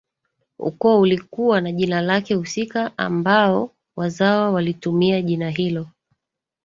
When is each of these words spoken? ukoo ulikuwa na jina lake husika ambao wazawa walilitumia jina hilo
ukoo 0.59 0.99
ulikuwa 0.99 1.61
na 1.61 1.71
jina 1.71 2.01
lake 2.01 2.33
husika 2.35 2.97
ambao 2.97 3.71
wazawa 3.95 4.51
walilitumia 4.51 5.21
jina 5.21 5.49
hilo 5.49 5.87